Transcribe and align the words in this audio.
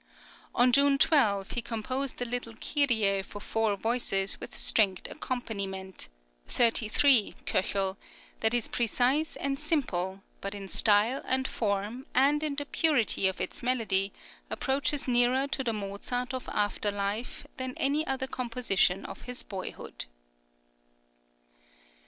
On 0.55 0.71
June 0.71 0.97
12, 0.97 1.51
he 1.51 1.61
composed 1.61 2.19
a 2.19 2.25
little 2.25 2.55
Kyrie 2.55 3.21
for 3.21 3.39
four 3.39 3.75
voices 3.75 4.39
with 4.39 4.57
stringed 4.57 5.07
accompaniment 5.11 6.07
(33, 6.47 7.35
K), 7.45 7.93
that 8.39 8.55
is 8.55 8.67
precise 8.67 9.35
and 9.35 9.59
simple, 9.59 10.23
but 10.41 10.55
in 10.55 10.67
style 10.67 11.21
and 11.25 11.47
form, 11.47 12.07
and 12.15 12.41
in 12.41 12.55
the 12.55 12.65
purity 12.65 13.27
of 13.27 13.39
its 13.39 13.61
melody, 13.61 14.11
approaches 14.49 15.07
nearer 15.07 15.45
to 15.49 15.63
the 15.63 15.71
Mozart 15.71 16.33
of 16.33 16.49
after 16.49 16.89
life 16.89 17.45
than 17.57 17.75
any 17.77 18.03
other 18.07 18.25
composition 18.25 19.05
of 19.05 19.21
his 19.29 19.43
boyhood. 19.43 20.05